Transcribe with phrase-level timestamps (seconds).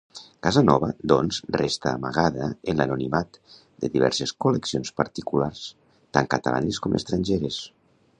[0.45, 3.37] Casanova doncs resta amagada en l'anonimat
[3.83, 5.63] de diverses col·leccions particulars,
[6.19, 7.61] tant catalanes com estrangeres.